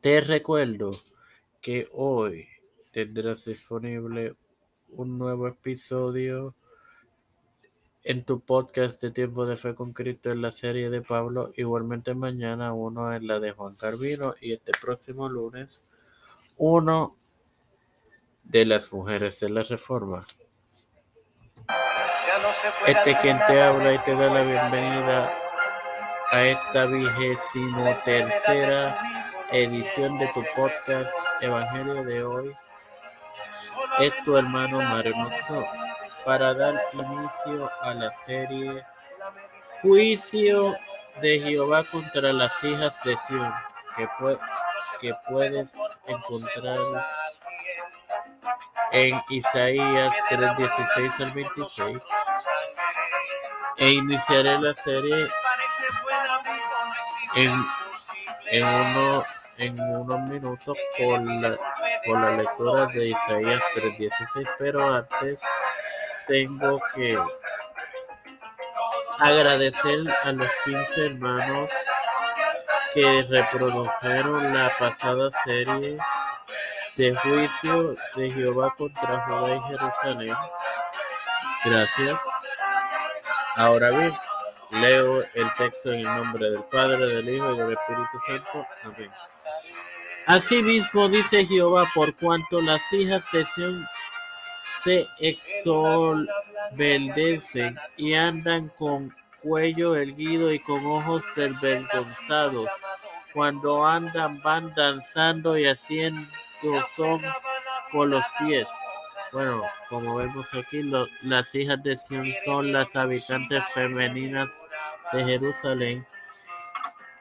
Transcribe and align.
Te 0.00 0.20
recuerdo 0.20 0.92
que 1.60 1.88
hoy 1.92 2.46
tendrás 2.92 3.44
disponible 3.46 4.36
un 4.90 5.18
nuevo 5.18 5.48
episodio 5.48 6.54
en 8.04 8.24
tu 8.24 8.38
podcast 8.38 9.02
de 9.02 9.10
Tiempo 9.10 9.44
de 9.44 9.56
Fe 9.56 9.74
con 9.74 9.92
Cristo 9.92 10.30
en 10.30 10.40
la 10.40 10.52
serie 10.52 10.88
de 10.88 11.02
Pablo. 11.02 11.50
Igualmente 11.56 12.14
mañana 12.14 12.72
uno 12.72 13.12
en 13.12 13.26
la 13.26 13.40
de 13.40 13.50
Juan 13.50 13.74
Carvino 13.74 14.36
y 14.40 14.52
este 14.52 14.70
próximo 14.80 15.28
lunes 15.28 15.82
uno 16.58 17.16
de 18.44 18.66
las 18.66 18.92
mujeres 18.92 19.40
de 19.40 19.48
la 19.48 19.64
Reforma. 19.64 20.24
Este 22.86 23.16
quien 23.20 23.36
te 23.48 23.60
habla 23.60 23.92
y 23.92 23.98
te 23.98 24.12
da 24.12 24.32
la 24.32 24.42
bienvenida 24.42 25.47
a 26.30 26.42
esta 26.42 26.84
vigésimo 26.84 27.96
tercera 28.04 28.98
edición 29.50 30.18
de 30.18 30.26
tu 30.28 30.44
podcast 30.54 31.14
Evangelio 31.40 32.04
de 32.04 32.22
hoy. 32.22 32.56
Es 33.98 34.14
tu 34.24 34.36
hermano 34.36 34.80
Mario 34.80 35.14
para 36.26 36.52
dar 36.52 36.82
inicio 36.92 37.70
a 37.80 37.94
la 37.94 38.12
serie 38.12 38.84
Juicio 39.82 40.76
de 41.20 41.40
Jehová 41.40 41.84
contra 41.84 42.32
las 42.32 42.62
hijas 42.62 43.02
de 43.04 43.16
Sion, 43.16 43.52
que, 43.96 44.08
que 45.00 45.14
puedes 45.28 45.72
encontrar 46.06 46.78
en 48.92 49.20
Isaías 49.30 50.14
3:16 50.28 51.20
al 51.20 51.32
26 51.32 52.02
e 53.78 53.92
iniciaré 53.92 54.58
la 54.58 54.74
serie 54.74 55.28
en, 57.36 57.66
en, 58.46 58.64
uno, 58.64 59.24
en 59.58 59.80
unos 59.80 60.20
minutos 60.30 60.76
con 60.96 61.42
la, 61.42 61.56
con 62.06 62.22
la 62.22 62.30
lectura 62.32 62.86
de 62.86 63.08
Isaías 63.08 63.62
3:16, 63.74 64.54
pero 64.58 64.94
antes 64.94 65.40
tengo 66.26 66.80
que 66.94 67.18
agradecer 69.18 69.98
a 70.22 70.32
los 70.32 70.48
15 70.64 71.06
hermanos 71.06 71.70
que 72.94 73.26
reprodujeron 73.28 74.54
la 74.54 74.72
pasada 74.78 75.30
serie 75.44 75.98
de 76.96 77.14
juicio 77.14 77.96
de 78.16 78.30
Jehová 78.30 78.74
contra 78.76 79.20
Judá 79.26 79.54
y 79.54 79.60
Jerusalén. 79.60 80.36
Gracias. 81.64 82.20
Ahora 83.56 83.90
bien, 83.90 84.12
leo 84.70 85.22
el 85.34 85.52
texto 85.56 85.92
en 85.92 86.00
el 86.00 86.04
nombre 86.04 86.50
del 86.50 86.64
Padre, 86.64 87.06
del 87.06 87.26
Hijo 87.28 87.54
y 87.54 87.58
del 87.58 87.72
Espíritu 87.72 88.18
Santo. 88.26 88.66
Amén. 88.84 89.10
Asimismo 90.26 91.08
dice 91.08 91.46
Jehová, 91.46 91.90
por 91.94 92.14
cuanto 92.14 92.60
las 92.60 92.92
hijas 92.92 93.26
se 94.84 95.06
exolbedecen 95.20 97.78
y 97.96 98.12
andan 98.14 98.68
con 98.68 99.14
cuello 99.42 99.96
erguido 99.96 100.52
y 100.52 100.58
con 100.58 100.84
ojos 100.86 101.24
desvergonzados. 101.34 102.68
Cuando 103.32 103.86
andan 103.86 104.42
van 104.42 104.74
danzando 104.74 105.56
y 105.56 105.66
haciendo 105.66 106.28
son 106.96 107.22
por 107.92 108.08
los 108.08 108.24
pies. 108.38 108.66
Bueno, 109.32 109.62
como 109.88 110.16
vemos 110.16 110.46
aquí, 110.54 110.82
las 111.22 111.54
hijas 111.54 111.82
de 111.82 111.96
Sion 111.96 112.30
son 112.44 112.72
las 112.72 112.94
habitantes 112.96 113.62
femeninas 113.74 114.50
de 115.12 115.24
Jerusalén. 115.24 116.06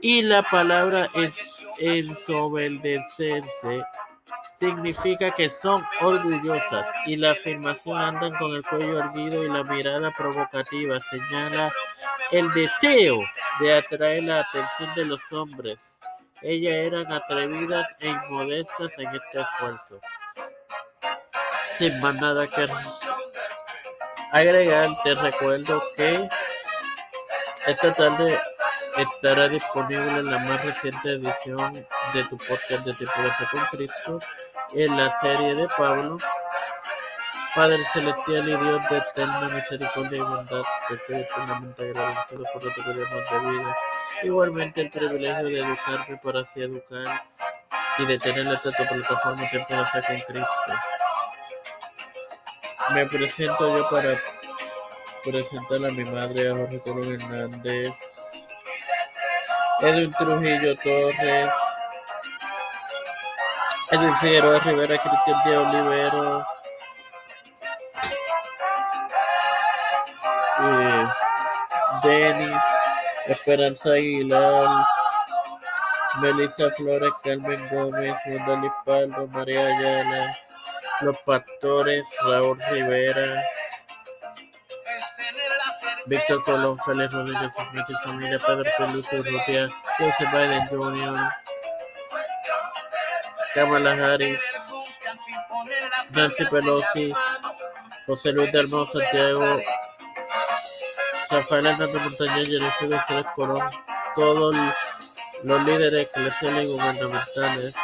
Y 0.00 0.22
la 0.22 0.42
palabra 0.42 1.08
es 1.14 1.62
ensoberdecerse 1.78 3.84
significa 4.60 5.30
que 5.30 5.48
son 5.48 5.82
orgullosas 6.02 6.86
y 7.06 7.16
la 7.16 7.32
afirmación 7.32 7.96
andan 7.96 8.30
con 8.36 8.54
el 8.54 8.62
cuello 8.62 8.98
erguido 8.98 9.42
y 9.42 9.48
la 9.48 9.64
mirada 9.64 10.10
provocativa 10.10 11.00
señala 11.00 11.72
el 12.30 12.52
deseo 12.52 13.16
de 13.58 13.74
atraer 13.74 14.24
la 14.24 14.40
atención 14.40 14.94
de 14.94 15.04
los 15.06 15.32
hombres. 15.32 15.98
Ellas 16.42 16.74
eran 16.74 17.10
atrevidas 17.10 17.88
e 18.00 18.08
inmodestas 18.08 18.98
en 18.98 19.08
este 19.08 19.40
esfuerzo. 19.40 20.00
Sin 21.80 21.98
más 22.02 22.14
nada 22.16 22.46
que 22.46 22.66
agregar, 24.32 24.90
te 25.02 25.14
recuerdo 25.14 25.82
que 25.96 26.28
esta 27.66 27.92
tarde 27.94 28.38
estará 28.98 29.48
disponible 29.48 30.18
en 30.18 30.30
la 30.30 30.40
más 30.40 30.62
reciente 30.62 31.12
edición 31.12 31.72
de 32.12 32.24
tu 32.24 32.36
podcast 32.36 32.84
de 32.84 32.92
de 32.92 33.08
con 33.50 33.64
Cristo 33.70 34.20
en 34.74 34.94
la 34.94 35.10
serie 35.22 35.54
de 35.54 35.66
Pablo. 35.68 36.18
Padre 37.54 37.82
celestial 37.94 38.46
y 38.46 38.56
Dios 38.56 38.88
de 38.90 38.98
eterna 38.98 39.48
misericordia 39.48 40.18
y 40.18 40.20
bondad, 40.20 40.62
te 40.86 40.94
estoy 40.96 41.16
eternamente 41.16 41.82
agradecido 41.82 42.44
por 42.52 42.62
lo 42.62 42.74
que 42.74 42.82
de 42.82 43.50
vida. 43.52 43.76
Igualmente 44.22 44.82
el 44.82 44.90
privilegio 44.90 45.44
de 45.46 45.60
educarme 45.60 46.20
para 46.22 46.40
así 46.40 46.60
educar 46.60 47.24
y 47.96 48.04
de 48.04 48.18
tener 48.18 48.46
esta 48.48 48.70
plataforma 48.70 49.48
Fe 49.48 49.64
con 49.66 50.20
Cristo. 50.20 50.74
Me 52.94 53.06
presento 53.06 53.76
yo 53.76 53.88
para 53.88 54.20
presentar 55.22 55.78
a 55.88 55.92
mi 55.92 56.04
madre, 56.04 56.50
a 56.50 56.56
Jorge 56.56 56.80
Colón 56.80 57.12
Hernández, 57.12 57.96
Edwin 59.80 60.10
Trujillo 60.12 60.76
Torres, 60.76 61.54
Edwin 63.92 64.16
Figueroa 64.16 64.58
Rivera, 64.58 64.98
Cristian 64.98 65.42
de 65.44 65.56
Olivero, 65.58 66.46
eh, 70.60 71.06
Denis, 72.02 72.64
Esperanza 73.28 73.92
Aguilar, 73.92 74.84
Melissa 76.20 76.70
Flores, 76.72 77.12
Carmen 77.22 77.68
Gómez, 77.68 78.16
Mondali 78.26 78.70
Paldo, 78.84 79.28
María 79.28 79.66
Ayala, 79.66 80.36
Los 81.02 81.18
Pastores, 81.20 82.06
Raúl 82.22 82.60
Rivera, 82.70 83.42
Víctor 86.06 86.44
Colón, 86.44 86.78
Félix 86.78 87.12
Rodríguez 87.12 87.54
Smith 87.54 87.86
familia, 88.04 88.38
Pedro 88.38 88.64
Peluso 88.76 89.16
Rutia, 89.16 89.66
Joseph 89.98 90.30
Biden 90.32 90.66
Jr., 90.68 91.18
Kamala 93.54 93.92
Harris, 93.92 94.42
Nancy 96.12 96.44
Pelosi, 96.46 97.12
José 98.06 98.32
Luis 98.32 98.52
del 98.52 98.66
Hermoso 98.66 98.98
Santiago, 98.98 99.60
Rafael 101.30 101.66
Hernández 101.66 102.02
Montañez, 102.02 102.48
Jericho 102.48 102.88
González 102.88 103.26
Colón, 103.34 103.70
todos 104.14 104.54
los 105.44 105.64
líderes 105.64 106.08
eclesiales 106.08 106.64
y 106.64 106.72
gubernamentales 106.72 107.74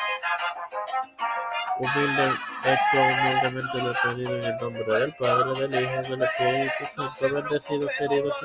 humilde, 1.78 2.32
esto 2.66 2.98
humildemente 3.00 3.82
lo 3.82 3.90
he 3.90 3.94
pedido 4.02 4.36
en 4.36 4.44
el 4.44 4.56
nombre 4.56 4.84
del 4.84 5.12
Padre, 5.14 5.68
del 5.68 5.82
Hijo 5.82 6.02
y 6.04 6.10
del 6.10 6.22
Espíritu 6.22 6.84
Santo, 6.94 7.34
bendecido, 7.34 7.88
queridos 7.98 8.42